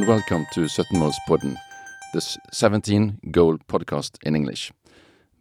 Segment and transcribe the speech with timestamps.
[0.00, 0.62] and welcome to
[1.28, 1.56] Podden,
[2.14, 2.20] the
[2.52, 4.72] 17 goal podcast in English.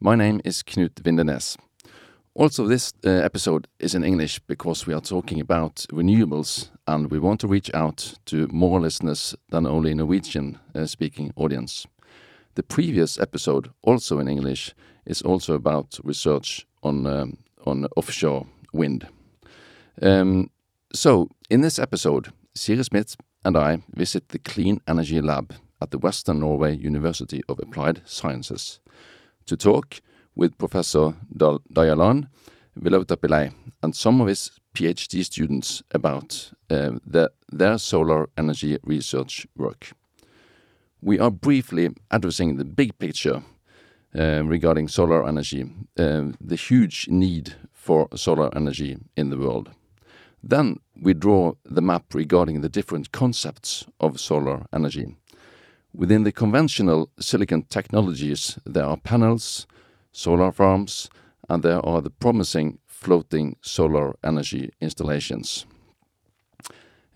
[0.01, 1.55] My name is Knut Vindenes.
[2.33, 7.19] Also, this uh, episode is in English because we are talking about renewables and we
[7.19, 11.87] want to reach out to more listeners than only Norwegian uh, speaking audience.
[12.55, 19.07] The previous episode, also in English, is also about research on, um, on offshore wind.
[20.01, 20.49] Um,
[20.93, 25.97] so, in this episode, Siri Smith and I visit the Clean Energy Lab at the
[25.97, 28.79] Western Norway University of Applied Sciences
[29.45, 30.01] to talk
[30.35, 32.27] with Professor Dayalan
[32.79, 39.91] Velauthapillai and some of his PhD students about uh, the, their solar energy research work.
[41.01, 43.43] We are briefly addressing the big picture
[44.17, 45.63] uh, regarding solar energy,
[45.97, 49.71] uh, the huge need for solar energy in the world.
[50.43, 55.15] Then we draw the map regarding the different concepts of solar energy.
[55.93, 59.67] Within the conventional silicon technologies, there are panels,
[60.11, 61.09] solar farms,
[61.49, 65.65] and there are the promising floating solar energy installations.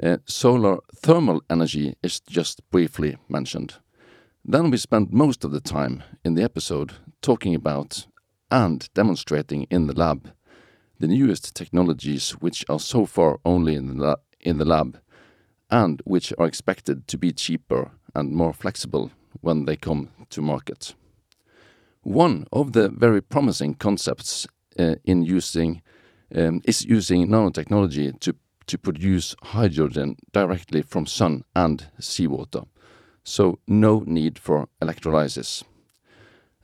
[0.01, 3.75] Uh, solar thermal energy is just briefly mentioned.
[4.43, 8.07] Then we spend most of the time in the episode talking about
[8.49, 10.31] and demonstrating in the lab
[10.99, 14.99] the newest technologies which are so far only in the, in the lab
[15.69, 20.93] and which are expected to be cheaper and more flexible when they come to market.
[22.01, 24.45] One of the very promising concepts
[24.77, 25.81] uh, in using
[26.35, 32.61] um, is using nanotechnology to to produce hydrogen directly from sun and seawater,
[33.23, 35.63] so no need for electrolysis.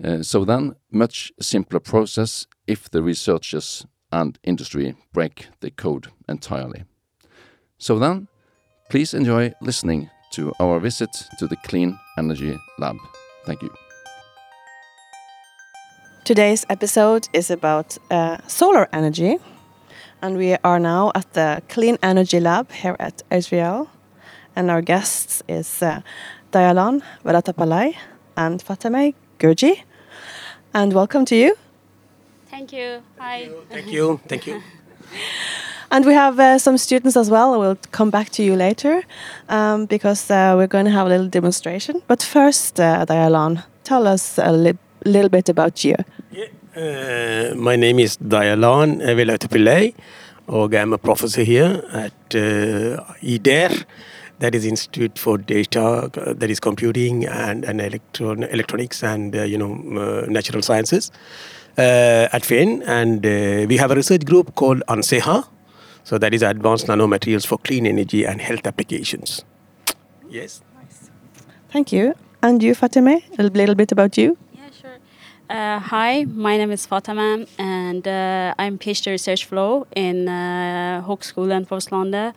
[0.01, 6.83] Uh, so then, much simpler process if the researchers and industry break the code entirely.
[7.77, 8.27] So then,
[8.89, 12.97] please enjoy listening to our visit to the Clean Energy Lab.
[13.45, 13.69] Thank you.
[16.23, 19.37] Today's episode is about uh, solar energy,
[20.21, 23.87] and we are now at the Clean Energy Lab here at HVL,
[24.55, 26.01] and our guests is uh,
[26.51, 27.95] Dayalan Velauthapillai
[28.37, 29.81] and Fateme Gurji.
[30.73, 31.55] And welcome to you.
[32.59, 33.01] Thank you.
[33.19, 33.49] Hi.
[33.69, 34.19] Thank you.
[34.27, 34.61] Thank you.
[35.91, 37.57] And we have uh, some students as well.
[37.59, 39.01] We'll come back to you later
[39.47, 42.03] um, because uh, we're going to have a little demonstration.
[42.07, 44.73] But first, uh, Dayalan, tell us a li
[45.05, 45.95] little bit about you.
[46.31, 49.95] Yeah, uh, my name is Dayalan Velauthapillai,
[50.47, 53.71] and I'm a professor here at uh, IDER,
[54.39, 59.41] that is Institute for Data, uh, that is Computing and, and electron Electronics and uh,
[59.43, 61.11] you know uh, Natural Sciences
[61.79, 62.83] Uh, at FIN.
[62.83, 65.47] And uh, we have a research group called ANCEHA,
[66.03, 69.45] so that is Advanced Nanomaterials for Clean Energy and Health Applications.
[70.29, 70.61] Yes.
[70.75, 71.09] Nice.
[71.71, 72.15] Thank you.
[72.41, 74.37] And you, Fatime, a little bit about you?
[75.49, 75.75] Yeah, sure.
[75.75, 81.65] Uh, hi, my name is Fatima, and uh, I'm PhD research fellow in uh, Høgskulen
[81.65, 82.33] på Vestlandet.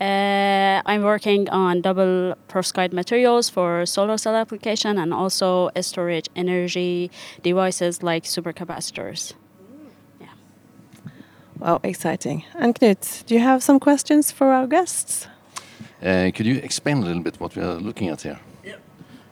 [0.00, 7.10] Uh, I'm working on double perovskite materials for solar cell application and also storage energy
[7.42, 9.34] devices like supercapacitors.
[10.20, 10.28] Yeah.
[11.58, 12.44] Wow, exciting.
[12.54, 15.28] And Knut, do you have some questions for our guests?
[16.02, 18.38] Uh, could you explain a little bit what we are looking at here?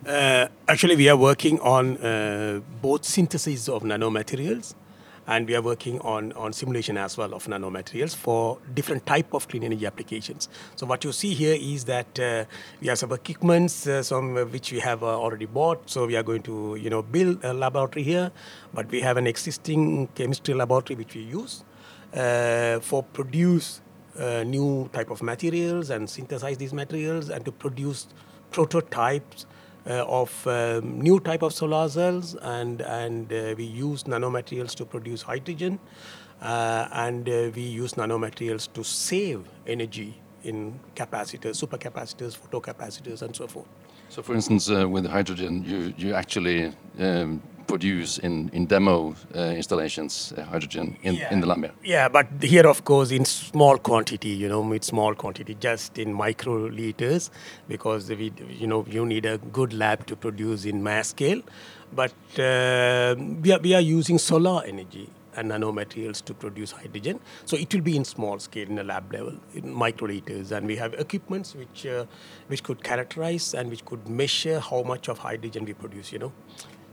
[0.05, 4.73] Uh, actually, we are working on uh, both synthesis of nanomaterials
[5.27, 9.49] and we are working on, on simulation as well of nanomaterials for different type of
[9.49, 10.47] clean energy applications.
[10.77, 12.45] So what you see here is that uh,
[12.79, 15.89] we have some equipments, uh, some which we have uh, already bought.
[15.89, 18.31] So we are going to you know build a laboratory here,
[18.73, 21.65] but we have an existing chemistry laboratory which we use
[22.13, 23.81] uh, for produce
[24.17, 28.07] uh, new type of materials and synthesize these materials and to produce
[28.51, 29.48] prototypes uh,
[29.85, 35.21] of um, new type of solar cells and and uh, we use nanomaterials to produce
[35.21, 35.79] hydrogen
[36.41, 43.45] uh, and uh, we use nanomaterials to save energy in capacitors, supercapacitors, photocapacitors, and so
[43.47, 43.67] forth.
[44.07, 50.33] So, for instance, with hydrogen, you you actually um, produce in, in demo uh, installations
[50.33, 51.33] uh, hydrogen in, yeah.
[51.33, 51.71] in the lab.
[51.83, 56.15] Yeah, but here, of course, in small quantity, you know, with small quantity, just in
[56.25, 57.29] microliters,
[57.67, 61.41] because we, you know, you need a good lab to produce in mass scale.
[62.01, 67.19] But uh, we, are, we are using solar energy and nanomaterials to produce hydrogen.
[67.45, 70.75] So it will be in small scale, in a lab level, in microliters, and we
[70.77, 72.05] have equipments which uh,
[72.47, 76.11] which could characterize and which could measure how much of hydrogen we produce.
[76.11, 76.31] You know,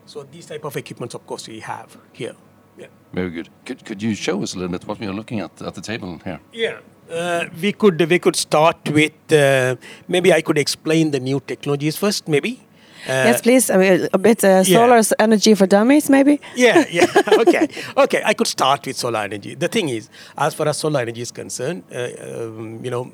[0.07, 2.35] so these type of equipments, of course, we have here.
[2.79, 2.87] Yeah.
[3.13, 3.49] Very good.
[3.65, 5.81] Could, could you show us a little bit what we are looking at at the
[5.81, 6.41] table here?
[6.53, 6.79] Yeah.
[7.11, 9.77] Uh, we could we could start with uh,
[10.09, 12.67] maybe I could explain the new technologies first, maybe.
[13.09, 13.71] Uh, yes, please.
[13.71, 14.63] I mean, a bit uh, yeah.
[14.63, 16.41] solar energy for dummies, maybe.
[16.57, 17.07] yeah, yeah.
[17.39, 18.23] okay, okay.
[18.25, 19.55] I could start with solar energy.
[19.55, 23.13] The thing is, as far as solar energy is concerned, uh, um, you know,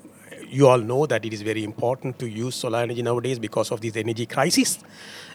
[0.53, 3.81] you all know that it is very important to use solar energy nowadays because of
[3.81, 4.79] this energy crisis.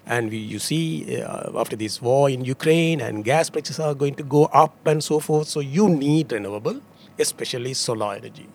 [0.06, 4.16] And we, you see, uh, after this war in Ukraine and gas prices are going
[4.16, 5.48] to go up and so forth.
[5.48, 6.82] So you need renewable,
[7.18, 8.48] especially solar energy.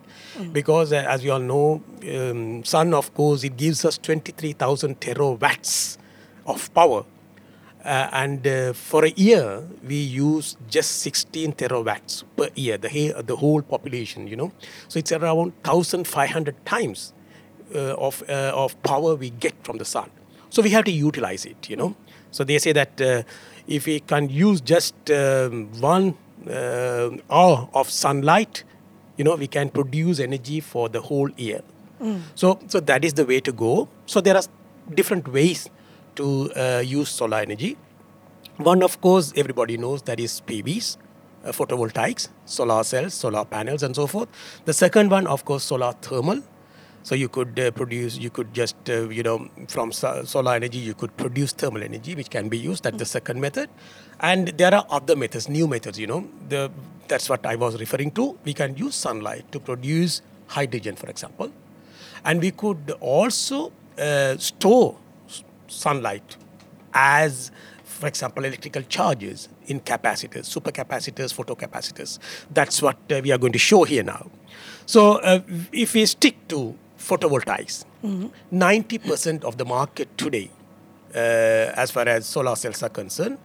[0.51, 1.83] Because uh, as we all know,
[2.15, 5.97] um, sun, of course, it gives us 23,000 terawatts
[6.45, 7.03] of power.
[7.83, 13.35] Uh, and uh, for a year, we use just 16 terawatts per year, the, the
[13.35, 14.53] whole population, you know.
[14.87, 17.13] So it's around 1,500 times
[17.75, 20.09] uh, of, uh, of power we get from the sun.
[20.49, 21.95] So we have to utilize it, you know.
[22.31, 23.23] So they say that uh,
[23.67, 26.15] if we can use just um, one
[26.49, 28.63] uh, hour of sunlight,
[29.17, 31.61] you know, we can produce energy for the whole year.
[32.35, 33.87] So, so that is the way to go.
[34.07, 34.43] So there are
[34.93, 35.69] different ways
[36.15, 37.77] to uh, use solar energy.
[38.57, 40.97] One, of course, everybody knows that is PVs,
[41.43, 44.29] uh, photovoltaics, solar cells, solar panels, and so forth.
[44.65, 46.41] The second one, of course, solar thermal.
[47.01, 50.77] So you could uh, produce, you could just, uh, you know, from so- solar energy,
[50.77, 52.83] you could produce thermal energy, which can be used.
[52.83, 53.69] That's the second method.
[54.21, 56.29] And there are other methods, new methods, you know.
[56.47, 56.71] The,
[57.07, 58.37] that's what I was referring to.
[58.45, 61.51] We can use sunlight to produce hydrogen, for example.
[62.23, 64.97] And we could also uh, store
[65.73, 66.37] sunlight
[66.93, 67.51] as,
[67.83, 72.19] for example, electrical charges in capacitors, supercapacitors, photocapacitors.
[72.51, 74.29] That's what uh, we are going to show here now.
[74.85, 75.39] So, uh,
[75.71, 77.85] if we stick to photovoltaics,
[78.53, 80.51] 90% of the market today,
[81.15, 81.17] uh,
[81.83, 83.37] as far as solar cells are concerned,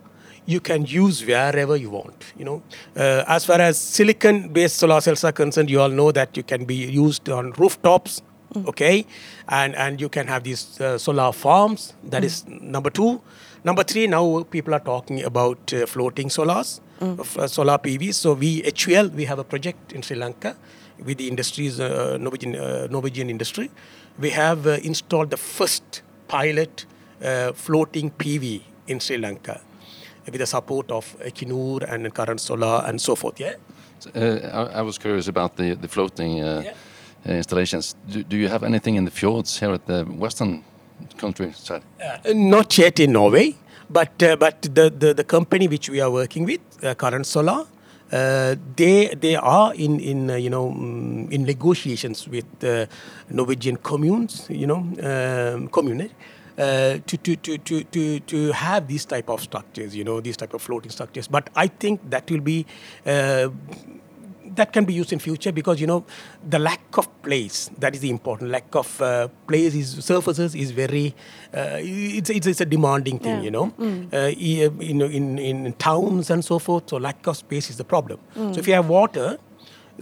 [0.47, 2.33] You can use wherever you want.
[2.37, 2.63] You know,
[2.97, 6.65] uh, as far as silicon-based solar cells are concerned, you all know that you can
[6.65, 8.23] be used on rooftops.
[8.67, 9.05] Okay,
[9.49, 11.93] and and you can have these uh, solar farms.
[12.05, 13.21] That is number two.
[13.65, 14.07] Number three.
[14.07, 18.15] Now people are talking about uh, floating solars, of, uh, solar PV.
[18.15, 20.57] So we HVL we have a project in Sri Lanka
[21.05, 23.71] with the industries, uh, Norwegian, uh, Norwegian industry.
[24.19, 26.87] We have uh, installed the first pilot
[27.23, 29.61] uh, floating PV in Sri Lanka
[30.27, 33.41] with the support of Equinor and Current Solar and so forth.
[33.41, 33.55] Yeah.
[34.15, 36.73] Uh, I, I was curious about the the floating uh, Yeah.
[37.29, 37.95] uh, installations.
[38.13, 40.63] Do, do you have anything in the fjords here at the western
[41.17, 41.83] countryside?
[42.01, 43.55] Uh, not yet in Norway,
[43.91, 47.65] but uh, but the, the, the company which we are working with, uh, Current Solar,
[48.13, 52.87] uh, they they are in in uh, you know mm, in negotiations with uh,
[53.31, 56.11] Norwegian communes, you know, um, commune.
[56.57, 60.37] Uh, to, to, to, to, to, to have these type of structures, you know, these
[60.37, 61.27] type of floating structures.
[61.27, 62.65] But I think that will be
[63.05, 63.49] uh,
[64.57, 66.05] that can be used in future because you know
[66.49, 70.71] the lack of place that is the important lack of uh, place is surfaces is
[70.71, 71.15] very
[71.57, 73.43] uh, it's, it's it's a demanding thing Yeah.
[73.43, 73.73] you know
[74.13, 77.79] uh, e- you know in, in towns and so forth so lack of space is
[77.79, 79.39] the problem so if you have water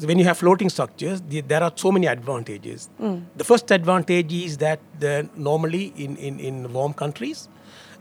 [0.00, 2.88] when you have floating structures the, there are so many advantages.
[2.98, 3.18] Hmm.
[3.36, 7.48] The first advantage is that the, normally in, in, in warm countries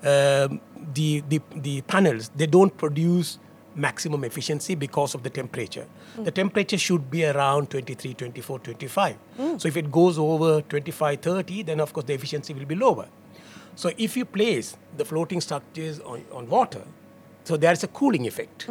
[0.03, 0.62] um,
[0.93, 3.39] the, the, the panels they don't produce
[3.74, 5.88] maximum efficiency because of the temperature.
[6.15, 6.24] Hmm.
[6.24, 9.57] The temperature should be around 23 24 25 hmm.
[9.57, 13.07] so if it goes over 25 30 then of course the efficiency will be lower.
[13.75, 16.83] So if you place the floating structures on, on water
[17.43, 18.67] so there's a cooling effect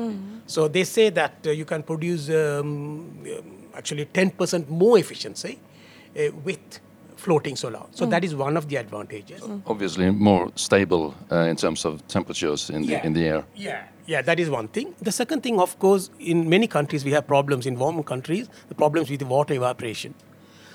[0.47, 5.59] so they say that uh, you can produce um, um, actually 10% more efficiency
[6.17, 6.81] uh, with
[7.17, 7.83] floating solar.
[7.93, 9.43] So that is one of the advantages.
[9.67, 13.45] Obviously, more stable uh, in terms of temperatures in the in the air.
[13.55, 14.95] Yeah, yeah, that is one thing.
[15.03, 17.67] The second thing, of course, in many countries we have problems.
[17.67, 20.15] In warm countries, the problems with the water evaporation.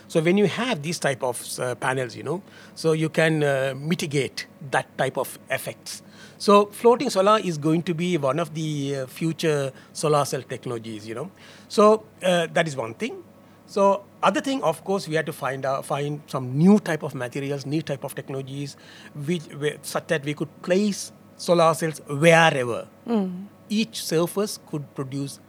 [0.07, 2.41] So when you have these type of uh, panels, you know,
[2.75, 6.03] so you can uh, mitigate that type of effects.
[6.37, 11.07] So floating solar is going to be one of the uh, future solar cell technologies,
[11.07, 11.31] you know.
[11.67, 13.23] So uh, that is one thing.
[13.67, 17.15] So other thing, of course, we had to find out, find some new type of
[17.15, 18.77] materials, new type of technologies,
[19.15, 19.43] which
[19.81, 22.87] such that we could place solar cells wherever.
[23.69, 25.39] Each surface could produce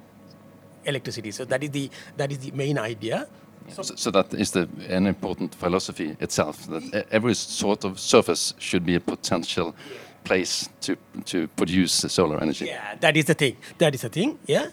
[0.85, 1.31] electricity.
[1.31, 3.29] So that is the that is the main idea.
[3.73, 6.67] So, so that is the an important philosophy itself.
[6.67, 9.75] That every sort of surface should be a potential
[10.25, 12.67] place to to produce the solar energy.
[12.67, 13.57] Yeah, that is the thing.
[13.79, 14.39] That is the thing.
[14.47, 14.67] Yeah.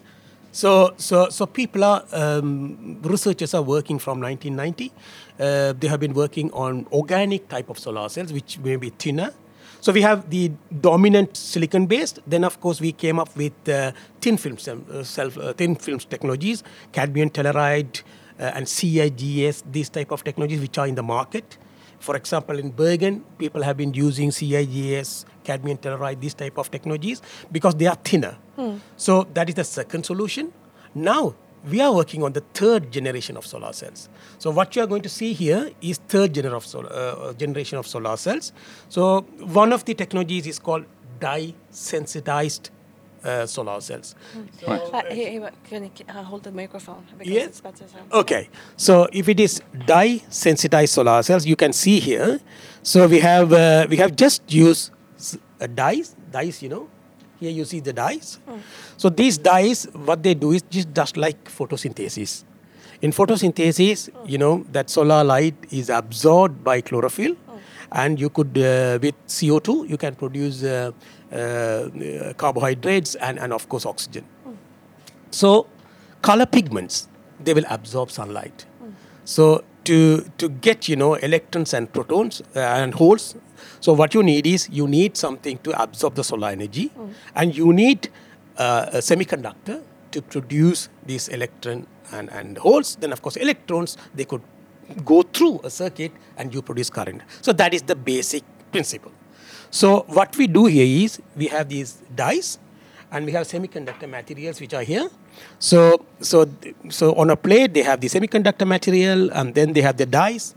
[0.53, 4.91] So, so, so people are um, researchers are working from 1990.
[5.39, 9.33] Uh, they have been working on organic type of solar cells, which may be thinner.
[9.81, 12.19] So we have the dominant silicon based.
[12.27, 16.05] Then of course we came up with uh, thin film uh, self uh, thin films
[16.05, 18.03] technologies, cadmium telluride
[18.43, 19.63] Uh, and CIGS.
[19.71, 21.57] These type of technologies which are in the market.
[21.99, 27.21] For example, in Bergen, people have been using CIGS, cadmium telluride, these type of technologies
[27.53, 28.35] because they are thinner.
[28.57, 28.75] Hmm.
[28.97, 30.51] So that is the second solution.
[30.93, 31.35] Now
[31.71, 34.09] we are working on the third generation of solar cells.
[34.39, 37.33] So what you are going to see here is third gener of solar, uh, uh,
[37.33, 38.51] generation of solar cells.
[38.89, 40.83] So one of the technologies is called
[41.21, 42.71] dye-sensitized
[43.23, 44.15] uh, solar cells.
[44.67, 47.03] Uh, here, here, can you uh, hold the microphone?
[47.17, 47.47] Because Yes.
[47.47, 47.85] it's better.
[47.87, 48.19] So.
[48.19, 52.39] Okay, so if it is dye sensitized solar cells, you can see here.
[52.83, 56.61] So we have uh, we have just used s- uh, dyes, dyes.
[56.61, 56.89] You know,
[57.39, 58.39] here you see the dyes.
[58.97, 62.43] So these dyes, what they do is just just like photosynthesis.
[63.01, 67.35] In photosynthesis, you know that solar light is absorbed by chlorophyll,
[67.93, 70.91] and you could uh, with CO2 you can produce uh,
[71.31, 74.25] uh, carbohydrates and and of course oxygen.
[75.31, 75.67] So,
[76.21, 77.07] color pigments
[77.43, 78.65] they will absorb sunlight.
[79.25, 83.35] So to to get you know electrons and protons and holes,
[83.79, 86.91] so what you need is you need something to absorb the solar energy,
[87.35, 88.09] and you need
[88.57, 89.81] uh, a semiconductor
[90.11, 92.95] to produce these electron and, and holes.
[92.99, 94.41] Then of course electrons they could
[95.05, 97.21] go through a circuit and you produce current.
[97.41, 99.11] So that is the basic principle.
[99.71, 102.59] So what we do here is we have these dyes
[103.11, 105.09] and we have semiconductor materials which are here.
[105.59, 106.49] So so
[106.89, 110.55] so on a plate they have the semiconductor material and then they have the dyes.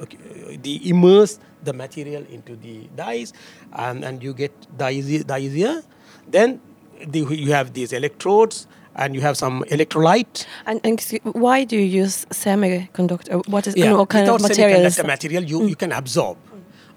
[0.00, 3.32] Okay, uh, they immerse the material into the dyes
[3.72, 5.82] and, and you get dyes, he- dyes here.
[6.28, 6.60] Then
[7.06, 8.66] the, you have these electrodes
[8.96, 10.46] and you have some electrolyte.
[10.66, 11.02] And, and
[11.34, 13.46] why do you use semiconductor?
[13.48, 16.36] What is Yeah, what kind without of material semiconductor material, you, you can absorb.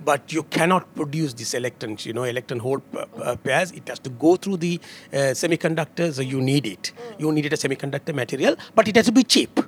[0.06, 3.72] But you cannot produce these electrons, you know, electron hole p- uh, pairs.
[3.72, 4.80] It has to go through the
[5.12, 6.94] uh, semiconductor, so you need it.
[7.20, 9.60] You need a semiconductor material, but it has to be cheap.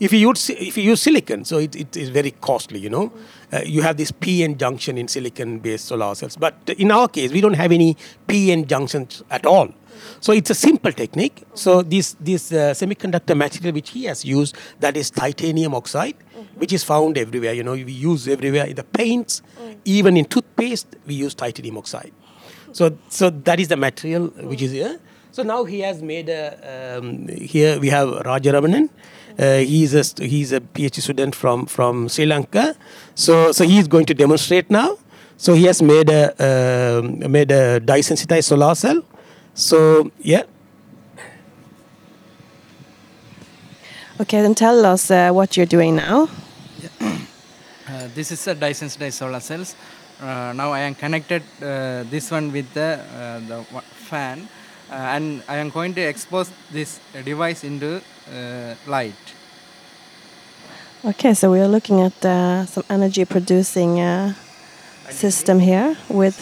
[0.00, 2.80] If you use if you use silicon, so it, it is very costly.
[2.80, 3.12] You know,
[3.52, 7.40] uh, you have this p-n junction in silicon-based solar cells, but in our case, we
[7.40, 7.96] don't have any
[8.26, 9.68] p-n junctions at all.
[10.20, 11.44] So it's a simple technique.
[11.54, 16.16] So this this uh, semiconductor material which he has used that is titanium oxide,
[16.56, 17.52] which is found everywhere.
[17.52, 19.42] You know, we use everywhere in the paints,
[19.84, 22.12] even in toothpaste we use titanium oxide.
[22.72, 24.98] So so that is the material which is here.
[25.34, 28.88] So now he has made a um, here we have Rajaramanan.
[29.36, 32.76] Uh, he's a he's a PhD student from from Sri Lanka.
[33.16, 34.96] So so he is going to demonstrate now.
[35.36, 39.02] So he has made a um, made a dye sensitized solar cell.
[39.54, 40.44] So yeah,
[44.20, 46.28] Okay, then tell us uh, what you're doing now.
[47.86, 49.74] Uh, this is a dye-sensitized solar cells.
[50.20, 53.64] Uh, now I am connected uh, this one with the, uh, the
[54.08, 54.63] fan uh,
[54.94, 59.14] and I am going to expose this device into uh, light.
[61.04, 64.34] Okay, so we are looking at uh, some energy producing uh,
[65.10, 66.36] system here with.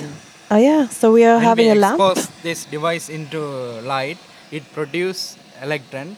[0.50, 2.00] Oh yeah, so we are When having we a lamp.
[2.00, 3.40] expose this device into
[3.82, 4.18] light,
[4.50, 6.16] it produce electron.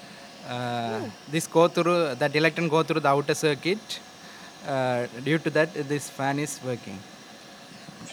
[0.49, 1.01] Uh,
[1.31, 3.81] This go through that electron go through the outer circuit.
[4.67, 6.99] Uh, due to that, this fan is working.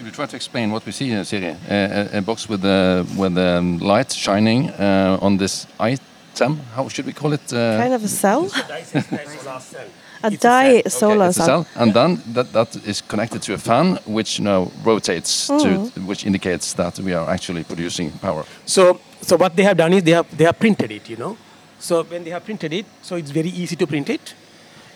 [0.01, 1.55] Should we try to explain what we see here, Siri?
[1.69, 6.59] A, a, a box with uh, with um, light shining uh, on this item.
[6.75, 7.53] How should we call it?
[7.53, 8.49] Uh, Kind of a cell.
[8.67, 9.85] dye sensitized solar.
[10.23, 10.69] A It's dye.
[10.79, 11.65] Okay, solar it's a cell.
[11.65, 16.25] cell, and then that, that is connected to a fan, which now rotates to, which
[16.25, 18.43] indicates that we are actually producing power.
[18.65, 21.09] So, so what they have done is they have they have printed it.
[21.09, 21.37] You know,
[21.79, 24.33] so when they have printed it, so it's very easy to print it.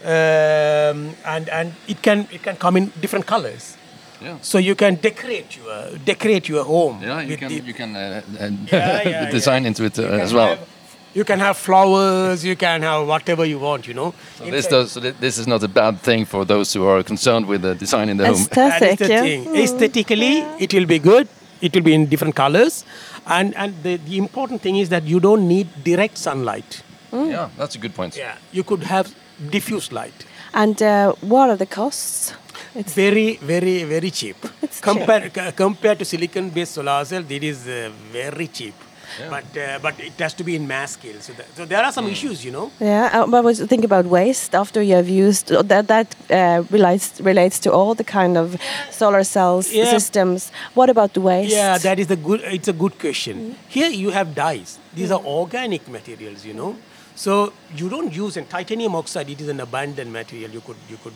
[0.03, 3.77] Um, um, and and it can it can come in different colors.
[4.21, 4.37] Yeah.
[4.41, 7.01] So you can decorate your decorate your home.
[7.03, 9.67] Yeah, you can the- you can uh, uh, Yeah, yeah, design yeah.
[9.69, 10.47] into it uh, as well.
[10.55, 10.67] have-
[11.13, 12.43] you can have flowers.
[12.43, 13.87] You can have whatever you want.
[13.87, 14.13] You know.
[14.37, 17.45] So this does so this is not a bad thing for those who are concerned
[17.47, 18.43] with the design in the home.
[18.51, 19.21] That is Aesthetic, yeah.
[19.21, 19.55] thing.
[19.55, 21.27] Aesthetically, it will be good.
[21.61, 22.83] It will be in different colors,
[23.25, 26.83] and and the, the important thing is that you don't need direct sunlight.
[27.13, 28.17] Yeah, that's a good point.
[28.17, 29.07] Yeah, you could have
[29.51, 30.25] diffuse light.
[30.53, 32.33] And uh, what are the costs?
[32.75, 34.37] It's Very, very, very cheap.
[34.61, 38.73] It's compared c- compared to silicon-based solar cells, it is uh, very cheap.
[39.19, 39.29] Yeah.
[39.29, 41.19] But uh, but it has to be in mass scale.
[41.21, 42.71] So, that, so there are some issues, you know.
[42.81, 45.87] Yeah, uh, but was think about waste after you have used uh, that.
[45.87, 48.57] That uh, relates relates to all the kind of
[48.91, 49.85] solar cells Yeah.
[49.97, 50.51] systems.
[50.73, 51.51] What about the waste?
[51.55, 52.41] Yeah, that is a good.
[52.57, 53.55] It's a good question.
[53.69, 54.79] Here you have dyes.
[54.97, 56.75] These are organic materials, you know.
[57.15, 59.29] So you don't use and titanium oxide.
[59.29, 60.49] It is an abundant material.
[60.51, 61.13] You could you could.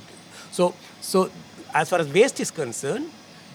[0.52, 1.30] So so
[1.74, 3.10] as far as waste is concerned,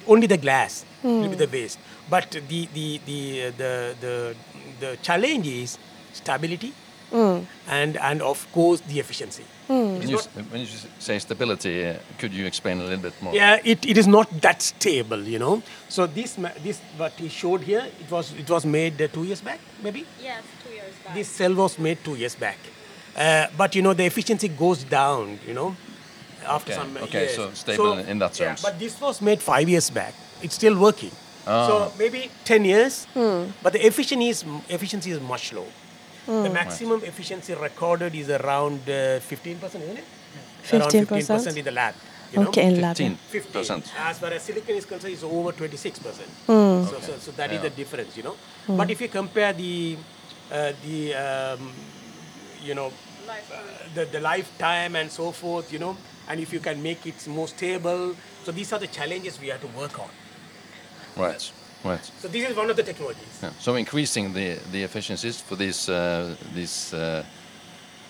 [0.06, 1.78] only the glass will be the waste.
[2.10, 4.34] But the the the uh, the the
[4.80, 5.78] the challenge is
[6.12, 6.72] stability.
[7.68, 9.44] And, and of course the efficiency.
[9.68, 10.18] When you,
[10.50, 10.66] when you
[10.98, 13.32] say stability, uh, could you explain a little bit more?
[13.32, 15.62] Yeah, it, it is not that stable, you know.
[15.88, 19.40] So this this what he showed here, it was it was made uh, two years
[19.40, 20.04] back, maybe.
[20.20, 21.14] Yes, two years back.
[21.14, 22.58] This cell was made two years back,
[23.16, 25.76] uh, but you know the efficiency goes down, you know,
[26.44, 27.34] after Okay, some okay, years.
[27.36, 30.14] so stable in that yeah, but this was made five years back.
[30.42, 31.10] It's still working.
[31.46, 31.66] Ah.
[31.68, 33.06] So maybe ten years,
[33.62, 35.66] but the efficiency is efficiency is much low.
[36.26, 40.04] The maximum efficiency recorded is around uh, fifteen percent, isn't it?
[40.72, 40.92] Around 15%?
[40.92, 41.94] fifteen percent in the lab.
[42.32, 42.48] you know?
[42.48, 42.96] Okay, in lab.
[42.96, 43.52] 15 15.
[43.52, 43.92] percent.
[43.98, 46.28] As far as silicon is concerned, it's over 26 percent.
[46.46, 46.84] Hmm.
[46.88, 48.36] So, so, so that is the difference, you know.
[48.66, 49.96] But if you compare the
[50.50, 51.72] uh, the um,
[52.62, 52.90] you know
[53.94, 55.96] the, the lifetime and so forth, you know,
[56.28, 58.14] and if you can make it more stable,
[58.44, 60.08] so these are the challenges we have to work on.
[61.16, 61.52] Right,
[61.84, 62.04] right.
[62.18, 63.40] So this is one of the technologies.
[63.42, 63.50] Yeah.
[63.58, 67.24] So increasing the, the efficiencies for these uh, these uh,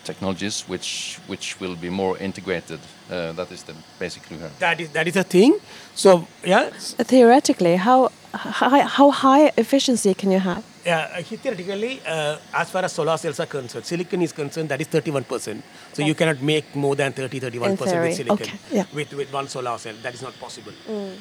[0.05, 2.81] technologies, which which will be more integrated.
[3.11, 4.50] Uh, that is the basically here.
[4.59, 5.59] That is that is a thing.
[5.94, 6.70] So yeah,
[7.07, 10.62] Theoretically, how high, how high efficiency can you have?
[10.85, 14.81] Yeah, uh, theoretically, uh, as far as solar cells are concerned, silicon is concerned, that
[14.81, 15.62] is 31%.
[15.94, 18.85] So you cannot make more than 30, 31% with silicon okay, yeah.
[18.92, 19.94] with, with one solar cell.
[20.03, 20.73] That is not possible.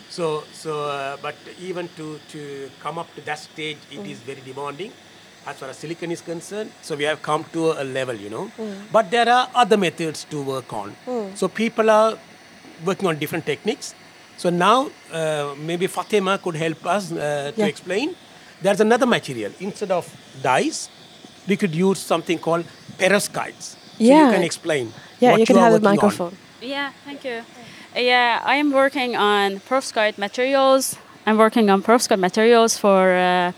[0.09, 4.41] So, so uh, but even to, to come up to that stage, it is very
[4.41, 4.91] demanding
[5.45, 6.71] as far as silicon is concerned.
[6.81, 8.51] So we have come to a level, you know.
[8.91, 10.95] But there are other methods to work on.
[11.35, 12.17] So people are
[12.85, 13.95] working on different techniques.
[14.37, 18.15] So now uh, maybe Fatima could help us uh, to explain.
[18.63, 19.51] There's another material.
[19.59, 20.05] Instead of
[20.41, 20.89] dyes,
[21.47, 22.65] we could use something called
[22.97, 23.63] perovskites.
[23.63, 24.25] So Yeah.
[24.27, 24.85] you can explain.
[25.19, 25.95] Yeah, what you can are have a working on.
[25.95, 26.37] microphone.
[26.61, 27.41] Yeah, thank you.
[27.95, 30.95] Yeah, I am working on perovskite materials.
[31.25, 33.51] I'm working on perovskite materials for uh,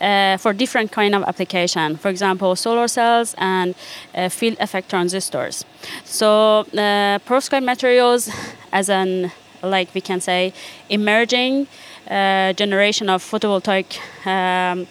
[0.00, 1.96] uh, for different kind of application.
[1.96, 3.74] For example, solar cells and
[4.14, 5.64] uh, field effect transistors.
[6.04, 6.28] So
[6.72, 8.30] uh, perovskite materials,
[8.72, 9.30] as an
[9.62, 10.52] like we can say,
[10.88, 11.66] emerging
[12.10, 13.98] uh, generation of photovoltaic.
[14.26, 14.86] Um,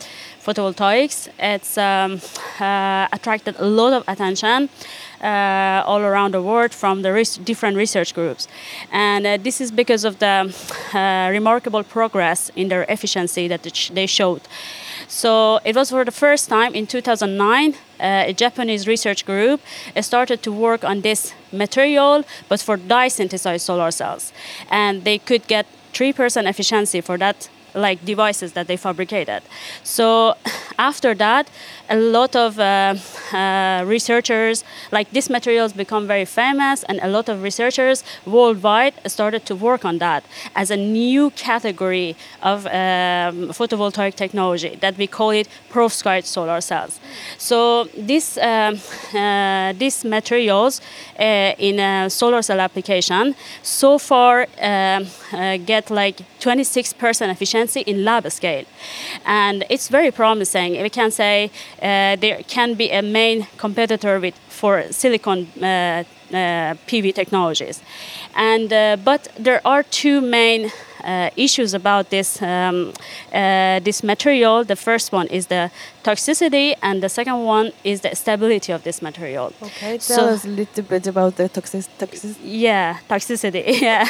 [0.50, 1.30] photovoltaics.
[1.38, 2.20] It's um,
[2.60, 4.70] uh, attracted a lot of attention
[5.22, 8.48] uh, all around the world from the res- different research groups.
[8.92, 10.54] And uh, this is because of the
[10.94, 14.42] uh, remarkable progress in their efficiency that they showed.
[15.08, 19.60] So it was for the first time in 2009, uh, a Japanese research group
[20.02, 24.32] started to work on this material, but for dye sensitized solar cells.
[24.70, 29.42] And they could get 3% efficiency for that like devices that they fabricated.
[29.84, 30.36] So
[30.78, 31.50] after that,
[31.90, 32.96] a lot of uh,
[33.34, 39.46] uh, researchers, like these materials become very famous, and a lot of researchers worldwide started
[39.46, 40.24] to work on that
[40.56, 47.00] as a new category of um, photovoltaic technology that we call it perovskite solar cells.
[47.38, 48.80] So this, um,
[49.14, 50.82] uh, these materials
[51.20, 58.04] uh, in a solar cell application so far um, uh, get like 26% efficiency in
[58.04, 58.66] lab scale.
[59.26, 60.82] And it's very promising.
[60.82, 66.76] We can say uh, there can be a main competitor with for silicon uh, uh,
[66.88, 67.82] PV technologies.
[68.36, 70.72] And, uh, but there are two main
[71.36, 72.94] issues about this um,
[73.34, 74.64] uh, this material.
[74.64, 75.70] The first one is the
[76.04, 79.54] toxicity, and the second one is the stability of this material.
[79.62, 82.36] Okay, tell So- us a little bit about the toxic toxic.
[82.44, 83.64] Yeah, toxicity.
[83.90, 84.04] Yeah,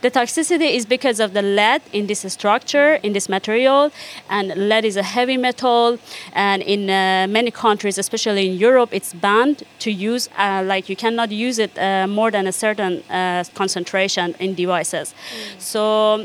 [0.00, 3.90] the toxicity is because of the lead in this structure, in this material,
[4.28, 5.98] and lead is a heavy metal.
[6.32, 10.28] And in uh, many countries, especially in Europe, it's banned to use.
[10.38, 15.14] Uh, like you cannot use it uh, more than a certain uh, concentration in devices.
[15.58, 15.80] So,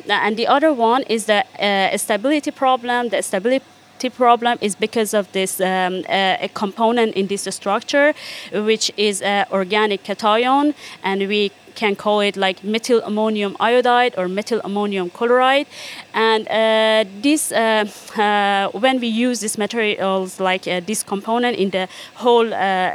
[0.09, 3.09] and the other one is the uh, stability problem.
[3.09, 3.65] The stability
[4.09, 8.13] problem is because of this um, uh, a component in this structure,
[8.51, 14.27] which is uh, organic cation, and we can call it like methyl ammonium iodide or
[14.27, 15.67] methyl ammonium chloride.
[16.13, 17.85] And uh, this, uh,
[18.15, 22.49] uh, when we use these materials like uh, this component in the whole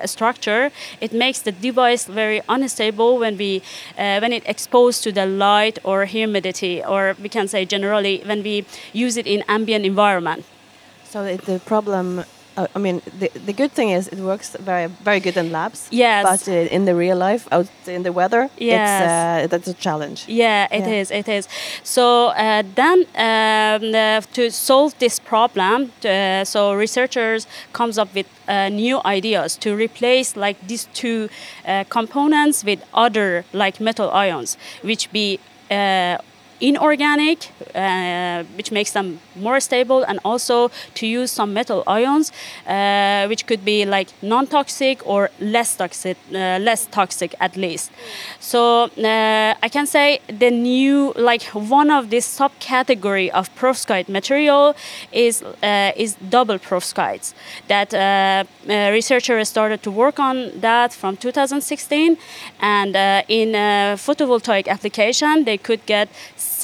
[0.07, 3.63] structure, it makes the device very unstable when we
[3.97, 8.65] when it exposed to the light or humidity, or we can say generally when we
[8.93, 10.45] use it in ambient environment.
[11.11, 12.25] So the problem.
[12.57, 15.87] Uh, I mean, the, the good thing is it works very very good in labs.
[15.93, 16.25] Yes.
[16.25, 19.03] But uh, in the real life, out in the weather, Yes.
[19.03, 20.25] it's uh, that's a challenge.
[20.29, 21.11] Yeah, it is.
[21.11, 21.19] Yeah.
[21.19, 21.49] It is.
[21.85, 28.27] So uh, then, um, uh, to solve this problem, uh, so researchers comes up with
[28.49, 31.29] uh, new ideas to replace like these two
[31.65, 35.39] uh, components with other like metal ions, which be
[35.71, 36.19] uh,
[36.61, 42.33] inorganic, uh, which makes them more stable, and also to use some metal ions,
[42.67, 47.91] uh, which could be like non-toxic or less toxic, uh, less toxic at least.
[48.41, 54.75] So uh, I can say the new, like one of this subcategory of perovskite material
[55.13, 57.35] is uh, is double perovskites.
[57.69, 58.45] That uh,
[58.93, 62.17] researchers started to work on that from 2016,
[62.61, 62.97] and
[63.29, 63.53] in
[63.97, 66.09] photovoltaic application they could get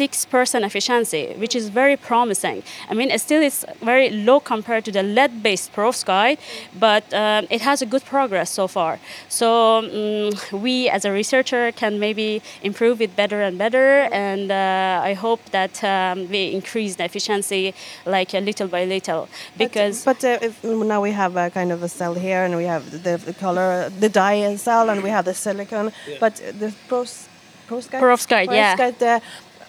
[0.00, 2.62] six percent efficiency, which is very promising.
[2.90, 6.38] I mean, still it's very low compared to the lead-based perovskite,
[6.86, 8.92] but uh, it has a good progress so far.
[9.28, 9.46] So
[9.82, 10.32] mm
[10.66, 15.40] we, as a researcher, can maybe improve it better and better, and uh, I hope
[15.50, 17.74] that um, we increase the efficiency
[18.16, 19.22] like uh, little by little,
[19.56, 20.04] because.
[20.04, 22.84] But, uh, if now we have a kind of a cell here, and we have
[23.06, 25.92] the, the color, the dye cell, and we have the silicon.
[26.20, 27.28] But the pros,
[27.68, 28.00] perovskite.
[28.00, 28.76] Perovskite, yeah.
[28.76, 29.20] Perovskite, uh,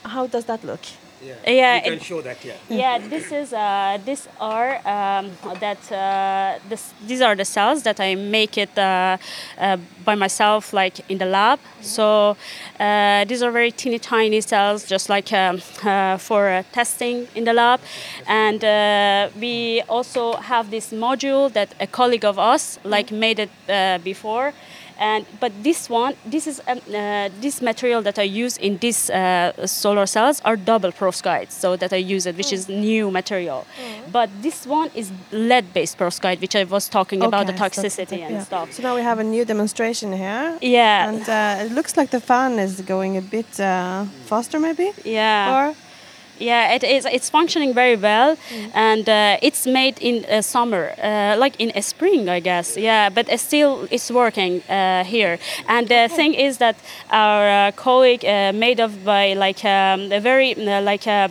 [0.06, 0.82] how does that look?
[1.46, 2.54] yeah, you can it- show that, yeah.
[2.70, 8.00] yeah this is uh, these are um, that uh, this, these are the cells that
[8.00, 9.18] i make it uh,
[9.58, 11.60] uh, by myself like in the lab.
[11.82, 12.38] So
[12.80, 17.44] uh, these are very teeny tiny cells just like um, uh, for uh, testing in
[17.46, 17.80] the lab.
[18.28, 23.50] And uh, we also have this module that a colleague of us like made it
[23.70, 24.54] uh, before.
[24.98, 29.10] And but this one this is um, uh, this material that i use in these
[29.10, 33.60] uh, solar cells are double perovskites so that i use it which is new material.
[34.18, 37.82] But this one is lead based perovskite which i was talking about the Okay, so-
[37.82, 38.44] toxicity and yeah.
[38.50, 38.68] stuff.
[38.72, 40.58] So now we have a new demonstration here.
[40.62, 44.92] yeah And uh, it looks like the fan is going a bit uh, faster, maybe.
[45.04, 45.76] yeah Or
[46.38, 47.06] Yeah, it is.
[47.06, 48.36] It's functioning very well,
[48.74, 52.76] and uh, it's made in uh, summer, uh, like in a spring, I guess.
[52.78, 55.38] Yeah, but it's still it's working uh, here.
[55.68, 56.76] And the thing is that
[57.10, 61.30] our uh, colleague uh, made of by like um, a very uh, like a.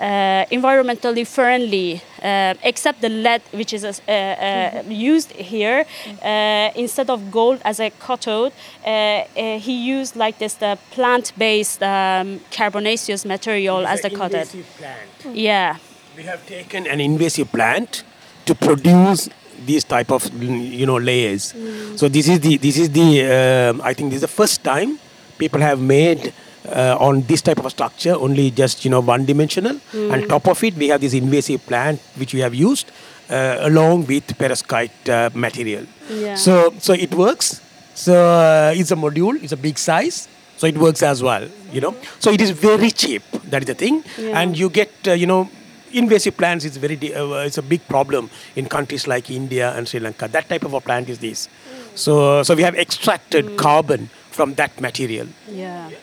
[0.00, 5.84] Uh, environmentally friendly, uh, except the lead, which is uh, uh, used here,
[6.24, 8.52] uh, instead of gold as a cathode,
[8.86, 14.48] uh, uh, he used like this the plant-based um, carbonaceous material as It's the cathode.
[14.48, 15.36] invasive plant.
[15.36, 15.76] Yeah,
[16.16, 18.02] We have taken an invasive plant
[18.46, 19.28] to produce
[19.66, 21.54] these type of you know layers.
[21.96, 24.98] So this is the this is the um, I think this is the first time
[25.38, 26.32] people have made
[26.68, 29.80] uh, on this type of a structure only just you know one dimensional.
[29.94, 32.90] And top of it we have this invasive plant which we have used
[33.30, 35.86] uh, along with perovskite uh, material.
[36.10, 36.34] Yeah.
[36.34, 37.60] So so it works.
[37.94, 39.42] So uh, it's a module.
[39.42, 40.28] It's a big size.
[40.56, 41.94] So it works as well, you know.
[42.18, 43.22] So it is very cheap.
[43.48, 44.38] That is the thing, Yeah.
[44.40, 45.48] and you get uh, you know
[45.92, 49.88] invasive plants is very di- uh, it's a big problem in countries like India and
[49.88, 50.28] Sri Lanka.
[50.28, 51.48] That type of a plant is this.
[51.94, 55.26] So so we have extracted carbon from that material.
[55.48, 55.88] yeah.
[55.88, 55.96] Yeah,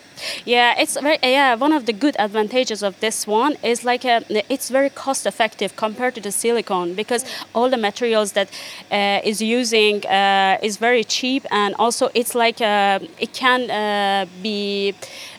[0.78, 1.56] it's very yeah.
[1.56, 5.76] One of the good advantages of this one is like a, it's very cost effective
[5.76, 8.50] compared to the silicone because all the materials that
[8.92, 14.26] uh, is using uh, is very cheap and also it's like uh, it can uh,
[14.42, 14.94] be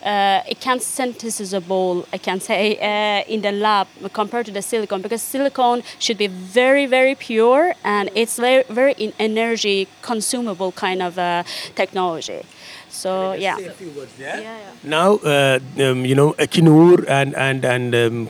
[0.09, 3.87] uh, it can't synthesizable I can say uh, in the lab
[4.21, 8.95] compared to the silicon because silicon should be very very pure and it's very very
[9.19, 9.79] energy
[10.11, 11.43] consumable kind of uh,
[11.81, 12.41] technology.
[12.89, 13.57] So yeah.
[13.57, 14.41] Say a few words there.
[14.41, 14.73] Yeah, yeah.
[14.83, 18.29] Now, uh, um, you know, Equinor and and and um,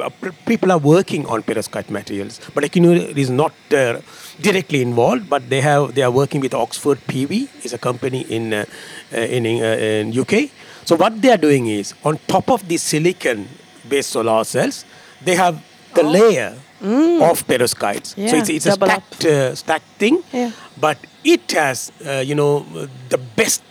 [0.00, 4.00] uh, p- people are working on perovskite materials, but Equinor is not uh,
[4.42, 5.28] directly involved.
[5.30, 8.64] But they have they are working with Oxford PV, is a company in uh,
[9.12, 10.50] uh, in uh, in UK.
[10.84, 14.84] So what they are doing is on top of the silicon-based solar cells,
[15.24, 15.62] they have
[15.94, 18.08] the layer of perovskites.
[18.28, 20.50] so it's, it's a stacked uh, stacked thing, Yeah.
[20.80, 22.66] but it has uh, you know
[23.08, 23.62] the best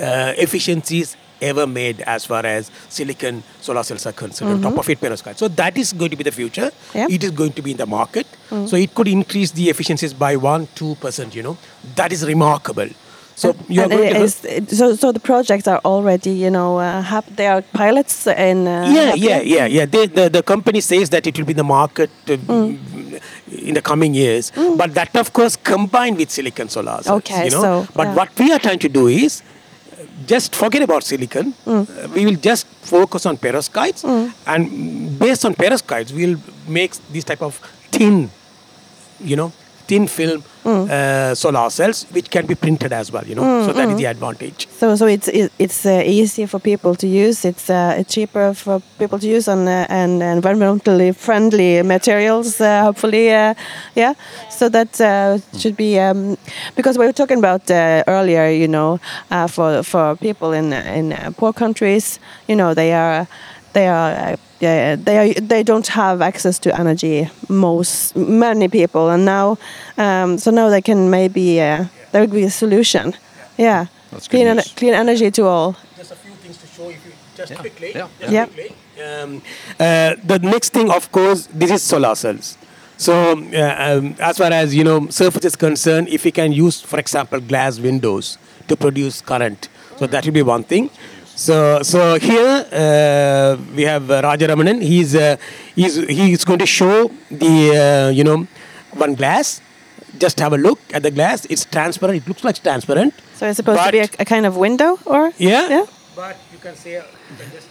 [0.00, 1.16] uh, efficiencies
[1.50, 4.52] ever made as far as silicon solar cells are concerned.
[4.52, 5.36] On top of it, perovskite.
[5.44, 6.70] So that is going to be the future.
[6.70, 6.98] Mm-hmm.
[6.98, 7.06] Yeah.
[7.08, 7.14] Mm.
[7.18, 8.26] It is going to be in the market.
[8.72, 11.34] So it could increase the efficiencies by one, two percent.
[11.34, 11.56] You know,
[11.96, 12.88] that is remarkable.
[13.34, 14.20] So you are going to.
[14.24, 18.68] is- so, so the projects are already, you know, uh, hap- they are pilots and
[18.68, 19.28] Uh, yeah, happening?
[19.28, 19.86] yeah, yeah, yeah.
[19.94, 23.22] The the company says that it will be in the market uh, Mm.
[23.70, 24.52] in the coming years,
[24.82, 27.16] but that of course combined with silicon solar cells.
[27.22, 27.62] Okay, you know.
[27.62, 28.14] so, but yeah.
[28.20, 29.42] what we are trying to do is
[30.26, 31.54] just forget about silicon.
[31.66, 31.88] Mm.
[31.88, 34.04] Uh, we will just focus on perovskites,
[34.46, 37.56] and based on perovskites, we'll make this type of
[37.90, 38.30] thin,
[39.20, 39.52] you know,
[39.92, 40.88] thin film Mm.
[40.88, 43.24] uh, solar cells, which can be printed as well.
[43.26, 44.68] You know, so that is the advantage.
[44.80, 45.28] So, so it's
[45.58, 47.44] it's uh, easy for people to use.
[47.50, 52.60] It's uh, cheaper for people to use on uh, and environmentally friendly materials.
[52.60, 53.54] Uh, hopefully, uh,
[53.96, 54.14] yeah.
[54.58, 56.36] So that uh, should be um,
[56.76, 58.46] because we were talking about uh, earlier.
[58.62, 59.00] You know,
[59.34, 63.26] uh, for for people in in poor countries, you know, they are
[63.72, 64.10] they are.
[64.12, 67.28] Uh, yeah, they are, they don't have access to energy.
[67.48, 69.58] Most many people, and now,
[69.98, 73.14] um, so now they can maybe uh, there would be a solution.
[73.58, 75.76] Yeah, That's good clean, en- clean energy to all.
[75.96, 77.92] Just a few things to show if you just quickly.
[77.94, 78.06] Yeah.
[78.20, 78.46] Just Yeah.
[78.46, 78.74] quickly.
[79.04, 79.42] Um,
[79.80, 82.56] uh, the next thing, of course, this is solar cells.
[82.98, 86.80] So, uh, um, as far as you know, surface is concerned, if we can use,
[86.80, 90.88] for example, glass windows to produce current, so that would be one thing.
[91.34, 94.82] So, so here uh, we have uh, Rajaramanan.
[94.82, 95.36] He's uh,
[95.74, 98.46] he's he's going to show the uh, you know
[98.94, 99.60] one glass.
[100.18, 101.46] Just have a look at the glass.
[101.46, 102.22] It's transparent.
[102.22, 103.14] It looks like transparent.
[103.36, 105.68] So it's supposed to be a, a kind of window, or Yeah.
[105.68, 105.86] yeah.
[106.14, 107.68] But you can say, you can just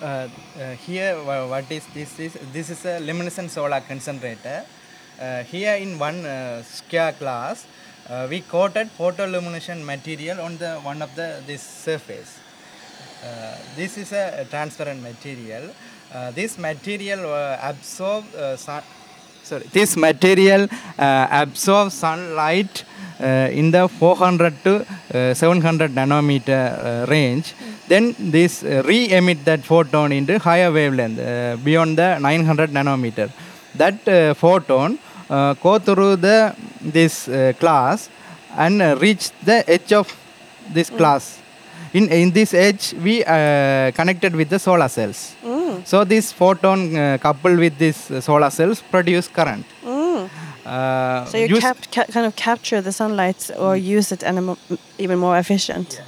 [0.00, 0.28] Uh,
[0.62, 2.20] uh, here, wha- what is this?
[2.20, 4.62] Is this is a luminescent solar concentrator.
[5.18, 7.66] Uh, here, in one uh, square glass,
[8.10, 12.38] uh, we coated photoluminescent material on the one of the this surface.
[13.24, 15.64] Uh, this is a, transparent material.
[16.12, 18.82] Uh, this material uh, absorb uh, sun.
[19.42, 20.68] Sorry, this material
[20.98, 22.84] uh, absorbs sunlight
[23.20, 27.54] uh, in the 400 to uh, 700 nanometer range.
[27.88, 33.30] Then this re-emit that photon into higher wavelength beyond the 900 nanometer.
[33.74, 38.08] That photon go through the this uh, glass
[38.56, 40.06] and uh, reach the edge of
[40.74, 41.38] this class.
[41.92, 45.34] In in this edge, we uh, connected with the solar cells.
[45.84, 49.64] So this photon uh, coupled with this uh, solar cells produce current.
[50.66, 54.38] Uh, So you use- cap- ca- kind of capture the sunlight or use it in
[54.38, 54.58] a mo-
[54.98, 56.02] even more efficient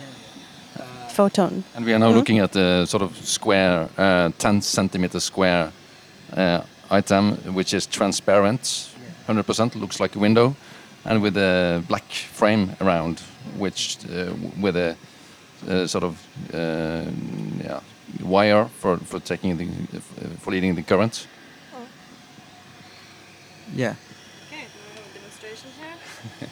[1.09, 1.65] photon.
[1.75, 5.73] And we are now looking at the sort of square, uh, 10 centimeter square
[6.37, 8.90] uh, item, which is transparent,
[9.35, 10.55] 100%, looks like a window,
[11.05, 13.21] and with a black frame around,
[13.59, 14.97] which uh, with a
[15.69, 16.15] uh, sort of
[16.55, 17.05] uh,
[17.63, 17.81] yeah,
[18.23, 20.01] wire for, for taking the
[20.41, 21.27] for leading the current.
[23.77, 23.95] yeah.
[24.49, 24.65] Okay.
[25.15, 25.71] Demonstration
[26.41, 26.49] here.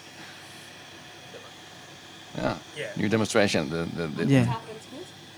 [2.37, 2.87] Yeah, Yeah.
[2.97, 3.71] new demonstration.
[3.71, 4.55] The, the, the Yeah.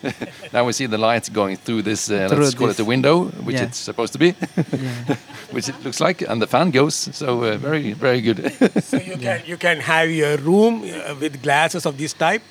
[0.52, 2.10] Now we see the light going through this.
[2.10, 3.64] Uh, Through let's call this- it a window, which Yeah.
[3.68, 4.26] it's supposed to be.
[4.56, 5.16] yeah.
[5.52, 6.94] which it looks like, and the fan goes.
[7.12, 8.38] So uh, very, very good.
[8.84, 12.42] So you can you can have your room uh, with glasses of this type,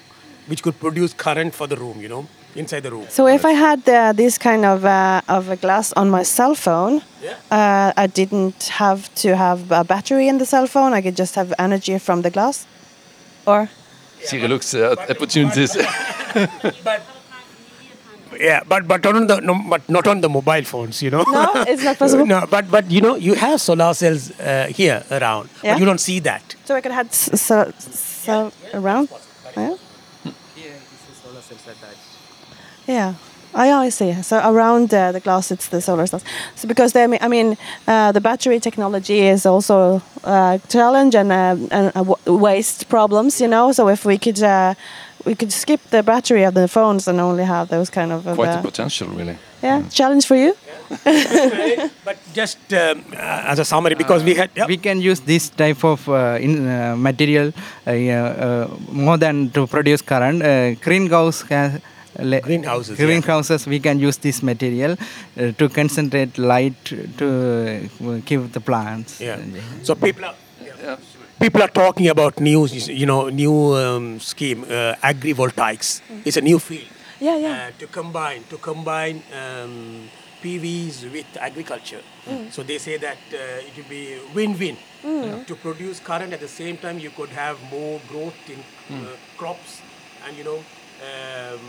[0.48, 2.02] which could produce current for the room.
[2.02, 3.06] You know, inside the room.
[3.10, 6.56] So if I had uh, this kind of uh, of a glass on my cell
[6.56, 7.36] phone, Yeah.
[7.52, 10.98] uh, I didn't have to have a battery in the cell phone.
[10.98, 12.66] I could just have energy from the glass,
[13.46, 13.68] or
[14.24, 15.78] Siri looks uh, at opportunities.
[16.84, 17.02] But
[18.40, 21.02] yeah, but but on the no, but not on the mobile phones.
[21.02, 21.24] You know.
[21.28, 22.26] no, it's not possible.
[22.36, 25.74] no, but but you know you have solar cells uh, here around, Yeah.
[25.74, 26.56] but you don't see that.
[26.66, 29.10] So I could have s- so, so around.
[29.58, 29.76] Yeah.
[30.56, 30.74] Here
[31.12, 32.00] is solar cells attached.
[32.88, 33.14] Yeah.
[33.56, 34.14] Yeah, I see.
[34.22, 36.24] So around uh, the glass, it's the solar cells.
[36.56, 41.56] So because they, I mean, uh, the battery technology is also a challenge and uh,
[41.72, 43.42] and uh, waste problems.
[43.42, 44.76] You know, so if we could uh,
[45.26, 48.24] we could skip the battery of the phones and only have those kind of.
[48.24, 49.38] Quite uh, a potential, really.
[49.62, 50.56] yeah, challenge for you.
[52.06, 54.50] but just um, uh, as a summary, because we had.
[54.56, 54.66] yeah.
[54.66, 57.54] we can use this type of uh, in, uh, material
[57.86, 60.42] uh, uh, more than to produce current.
[60.42, 61.82] Uh, greenhouse has
[62.18, 63.06] le- Greenhouses, yeah.
[63.06, 64.94] greenhouses we can use this material
[65.38, 66.86] uh, to concentrate light
[67.18, 69.22] to uh, give the plants.
[69.22, 69.40] Yeah.
[69.84, 70.36] So people are.
[71.40, 76.02] People are talking about new, you know, new um, scheme, uh, agrivoltaics.
[76.26, 76.88] It's a new field.
[77.20, 77.52] Yeah, yeah.
[77.54, 80.10] Uh, to combine, to combine um,
[80.44, 82.02] PVs with agriculture.
[82.52, 84.78] So they say that uh, it will be win-win.
[85.48, 88.60] To produce current at the same time, you could have more growth in
[88.96, 89.82] uh, crops,
[90.28, 91.60] and you know, um,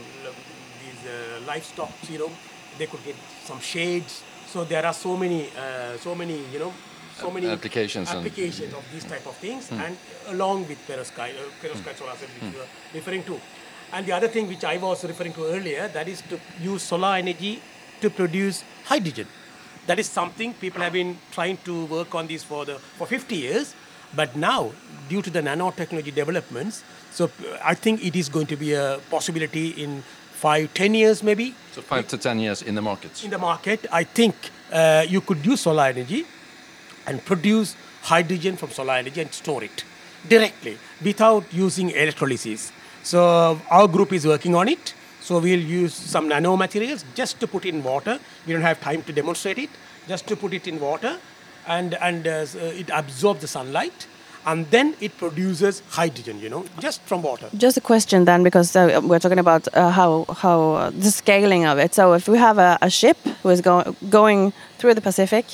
[0.83, 1.91] these uh, livestock.
[2.11, 2.31] You know,
[2.77, 4.23] they could get some shades.
[4.47, 6.73] So there are so many, uh, so many, you know,
[7.21, 9.97] so many applications applications of these type of things, and
[10.29, 13.41] along with perovskite, uh, perovskite solar cell, which you are referring to.
[13.93, 17.15] And the other thing which I was referring to earlier, that is to use solar
[17.17, 17.61] energy
[18.01, 19.27] to produce hydrogen.
[19.87, 23.35] That is something people have been trying to work on this for the for 50
[23.37, 23.75] years,
[24.15, 24.73] but now
[25.09, 29.01] due to the nanotechnology developments, so uh, I think it is going to be a
[29.11, 30.03] possibility in
[30.33, 33.25] five, 10 years maybe So five to ten years in the market.
[33.25, 34.35] in the market, I think
[34.73, 36.25] uh, you could use solar energy
[37.07, 39.85] and produce hydrogen from solar energy and store it
[40.29, 42.73] directly without using electrolysis.
[43.03, 44.95] So our group is working on it.
[45.21, 48.19] So we'll use some nanomaterials just to put in water.
[48.47, 49.71] We don't have time to demonstrate it.
[50.09, 51.19] Just to put it in water,
[51.69, 54.07] and and uh, uh, it absorbs the sunlight,
[54.45, 56.41] and then it produces hydrogen.
[56.41, 57.49] You know, just from water.
[57.55, 61.67] Just a question then, because uh, we're talking about uh, how how uh, the scaling
[61.67, 61.95] of it.
[61.95, 65.45] So if we have a, a ship who is go going through the Pacific,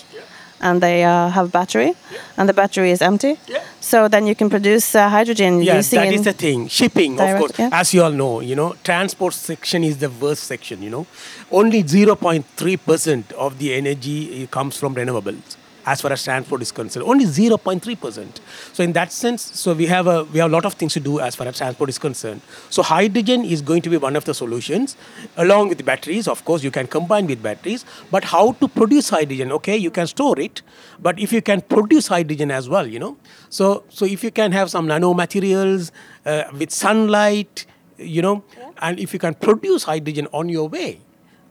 [0.61, 1.93] and they uh, have battery,
[2.37, 3.63] and the battery is empty, Yeah.
[3.81, 6.01] so then you can produce uh, hydrogen Yeah, using.
[6.01, 6.69] that is the thing.
[6.69, 7.71] Shipping, Direct, of course, yeah.
[7.81, 10.83] as you all know, you know, transport section is the worst section.
[10.83, 11.07] You know,
[11.51, 15.57] only 0.3 percent of the energy comes from renewables.
[15.87, 18.41] As far as transport is concerned, only 0.3 percent.
[18.73, 21.01] So in that sense, so we have a we have a lot of things to
[21.01, 22.41] do as far as transport is concerned.
[22.71, 24.97] So hydrogen is going to be one of the solutions,
[25.37, 26.27] along with batteries.
[26.27, 27.85] Of course, you can combine with batteries.
[28.11, 29.53] But how to produce hydrogen?
[29.53, 30.63] Okay, you can store it,
[31.01, 33.17] but if you can produce hydrogen as well, you know,
[33.49, 35.91] so so if you can have some nanomaterials
[36.25, 37.67] uh, with sunlight,
[37.99, 38.43] you know,
[38.83, 41.01] and if you can produce hydrogen on your way.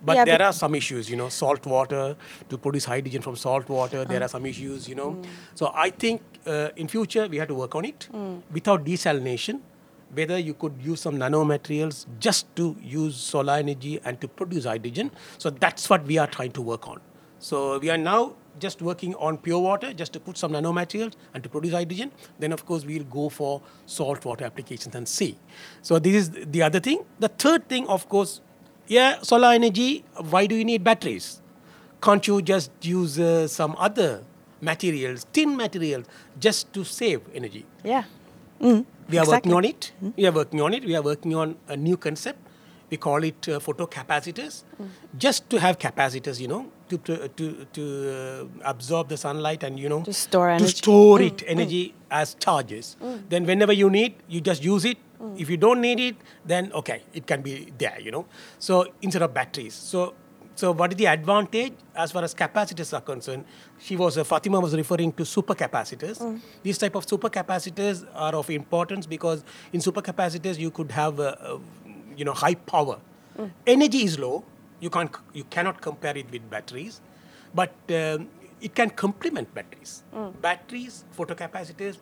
[0.06, 2.16] But Yeah, there but- are some issues, you know, salt water
[2.50, 4.06] to produce hydrogen from salt water.
[4.06, 4.36] There are ah.
[4.36, 5.12] some issues, you know.
[5.12, 5.24] Hmm.
[5.56, 8.36] So I think uh, in future we have to work on it hmm.
[8.52, 9.62] without desalination.
[10.14, 15.12] Whether you could use some nanomaterials just to use solar energy and to produce hydrogen.
[15.38, 17.02] So that's what we are trying to work on.
[17.40, 21.44] So we are now just working on pure water, just to put some nanomaterials and
[21.44, 22.12] to produce hydrogen.
[22.40, 25.38] Then of course we'll go for salt water applications and see.
[25.82, 27.04] So this is the other thing.
[27.20, 28.42] The third thing, of course,
[28.88, 30.04] yeah, solar energy.
[30.30, 31.42] Why do you need batteries?
[32.02, 34.24] Can't you just use uh, some other
[34.62, 36.06] materials, tin materials,
[36.40, 37.66] just to save energy?
[37.84, 38.04] yeah.
[39.08, 39.52] We are Exactly.
[39.52, 39.92] working on it.
[40.18, 40.84] We are working on it.
[40.86, 42.40] We are working on a new concept.
[42.90, 44.64] We call it uh, photocapacitors,
[45.18, 49.80] just to have capacitors, you know, to to to, to uh, absorb the sunlight and
[49.80, 50.72] you know To store energy.
[50.72, 52.96] to store it energy as charges.
[53.30, 54.98] Then whenever you need, you just use it.
[55.38, 58.26] If you don't need it, then okay, it can be there, you know.
[58.60, 60.14] So instead of batteries, so
[60.56, 63.44] so what is the advantage as far as capacitors are concerned?
[63.80, 66.40] She was uh, Fatima was referring to supercapacitors.
[66.64, 71.58] These type of supercapacitors are of importance because in supercapacitors you could have uh, uh,
[72.16, 73.00] you know high power.
[73.68, 74.44] Energy is low.
[74.80, 77.02] You can't you cannot compare it with batteries,
[77.54, 78.30] but um,
[78.62, 80.04] it can complement batteries.
[80.42, 81.98] Batteries, photocapacitors,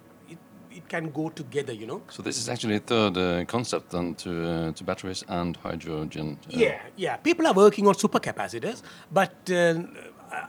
[0.75, 1.73] it, can go together.
[1.73, 2.01] You know.
[2.09, 6.37] So this is actually a third uh, concept then to uh, to batteries and hydrogen.
[6.47, 7.17] uh, Yeah, yeah.
[7.17, 8.81] People are working on supercapacitors,
[9.11, 9.83] but uh,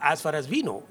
[0.01, 0.83] as far as we know,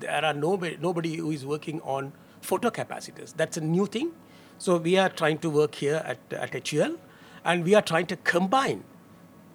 [0.00, 3.34] there are nobody, nobody who is working on photocapacitors.
[3.36, 4.12] That's a new thing.
[4.58, 6.96] So we are trying to work here at, at HVL,
[7.44, 8.84] and we are trying to combine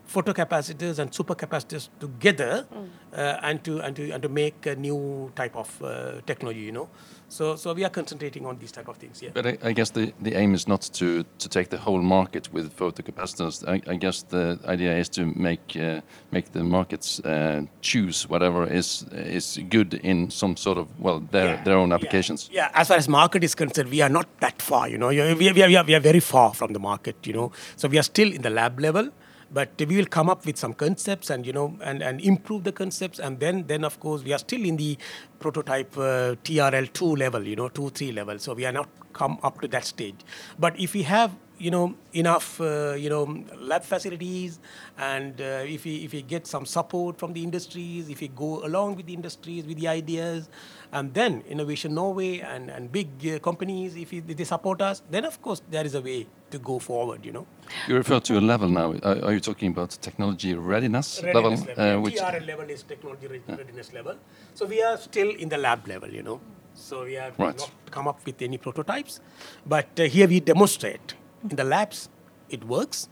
[0.07, 2.65] photocapacitors and supercapacitors together
[3.13, 6.71] uh, and to and to and to make a new type of uh, technology you
[6.71, 6.89] know
[7.29, 9.91] so so we are concentrating on these type of things yeah But I, I guess
[9.91, 13.63] the, the aim is not to, to take the whole market with photocapacitors.
[13.67, 18.67] I, I guess the idea is to make uh, make the markets uh, choose whatever
[18.71, 22.49] is is good in some sort of well their Yeah, their own yeah, applications.
[22.53, 24.89] Yeah, as far as market is concerned, we are not that far.
[24.89, 27.15] You know, we are, we are, we are, we are very far from the market.
[27.27, 29.09] You know, so we are still in the lab level,
[29.53, 32.71] but we will come up with some concepts and you know and, and improve the
[32.71, 34.97] concepts, and then then of course we are still in the
[35.39, 37.47] prototype uh, TRL two level.
[37.47, 38.39] You know, two three level.
[38.39, 40.15] So we are not come up to that stage.
[40.57, 44.59] But if we have you know enough uh, you know lab facilities
[44.97, 48.65] and uh, if we if we get some support from the industries if we go
[48.65, 50.49] along with the industries with the ideas
[50.91, 55.25] and then innovation norway and and big uh, companies if, if they support us then
[55.25, 57.45] of course there is a way to go forward you know
[57.87, 58.93] You refer to a level now.
[59.09, 61.67] Are, are you talking about technology readiness, readiness level?
[61.67, 61.97] level.
[61.97, 64.15] uh, which TRL level is technology re- readiness level.
[64.53, 66.39] So we are still in the lab level, you know.
[66.75, 67.57] So we have Right.
[67.57, 69.19] not come up with any prototypes,
[69.65, 71.15] but uh, here we demonstrate
[71.49, 72.09] in the labs
[72.49, 73.09] it works.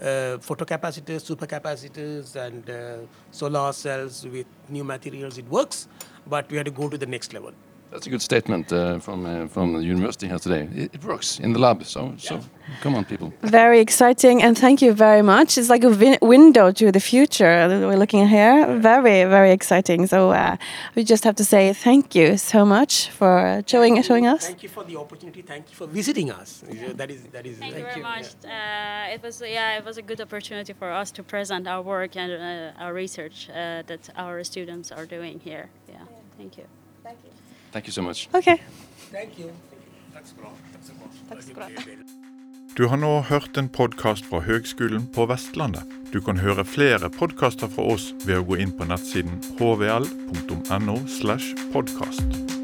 [0.00, 2.98] Uh, photocapacitors, supercapacitors, and uh,
[3.32, 5.88] solar cells with new materials, it works.
[6.26, 7.52] But we have to go to the next level.
[7.90, 10.68] That's a good statement uh, from uh, from the university here today.
[10.74, 12.40] It, it works in the lab, so so
[12.82, 13.32] come on, people.
[13.42, 15.56] Very exciting, and thank you very much.
[15.56, 18.78] It's like a win- window to the future that we're looking at here.
[18.78, 20.06] Very, very exciting.
[20.06, 20.56] So uh,
[20.96, 24.46] we just have to say thank you so much for showing showing us.
[24.46, 25.42] Thank you for the opportunity.
[25.42, 26.62] Thank you for visiting us.
[26.94, 27.56] That is that is.
[27.58, 28.26] Thank, you very much.
[28.44, 32.16] Uh, it was yeah, it was a good opportunity for us to present our work
[32.16, 35.70] and uh, our research uh, that our students are doing here.
[35.88, 36.04] Yeah,
[36.36, 36.66] thank you.
[37.72, 38.28] Thank you so much.
[38.34, 38.58] Okay.
[39.12, 39.50] Thank you.
[40.14, 40.68] Takk skal du ha.
[42.78, 45.82] Du har nå hørt en podkast fra Høgskolen på Vestlandet.
[46.12, 50.96] Du kan høre flere podkaster fra oss ved å gå inn på nettsiden hvl.no.
[51.18, 52.57] slash podkast.